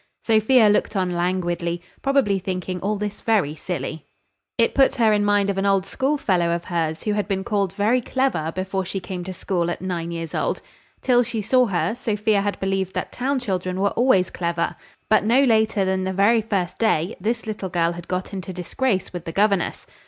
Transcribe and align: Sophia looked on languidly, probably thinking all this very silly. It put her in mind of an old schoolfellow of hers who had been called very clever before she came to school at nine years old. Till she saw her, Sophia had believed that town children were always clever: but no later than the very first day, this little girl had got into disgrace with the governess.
Sophia 0.23 0.67
looked 0.67 0.95
on 0.95 1.11
languidly, 1.11 1.79
probably 2.01 2.39
thinking 2.39 2.79
all 2.79 2.95
this 2.97 3.21
very 3.21 3.53
silly. 3.53 4.03
It 4.57 4.73
put 4.73 4.95
her 4.95 5.13
in 5.13 5.23
mind 5.23 5.51
of 5.51 5.59
an 5.59 5.65
old 5.67 5.85
schoolfellow 5.85 6.55
of 6.55 6.65
hers 6.65 7.03
who 7.03 7.11
had 7.13 7.27
been 7.27 7.43
called 7.43 7.73
very 7.73 8.01
clever 8.01 8.51
before 8.55 8.83
she 8.83 8.99
came 8.99 9.23
to 9.25 9.31
school 9.31 9.69
at 9.69 9.79
nine 9.79 10.09
years 10.09 10.33
old. 10.33 10.63
Till 11.03 11.21
she 11.21 11.43
saw 11.43 11.67
her, 11.67 11.93
Sophia 11.93 12.41
had 12.41 12.59
believed 12.59 12.95
that 12.95 13.11
town 13.11 13.39
children 13.39 13.79
were 13.79 13.91
always 13.91 14.31
clever: 14.31 14.75
but 15.07 15.23
no 15.23 15.43
later 15.43 15.85
than 15.85 16.03
the 16.03 16.13
very 16.13 16.41
first 16.41 16.79
day, 16.79 17.15
this 17.21 17.45
little 17.45 17.69
girl 17.69 17.91
had 17.91 18.07
got 18.07 18.33
into 18.33 18.51
disgrace 18.51 19.13
with 19.13 19.25
the 19.25 19.31
governess. 19.31 19.85